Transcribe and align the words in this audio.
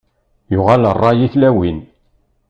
Yuɣal 0.53 0.83
rray 0.95 1.19
i 1.25 1.27
tlawin. 1.33 1.79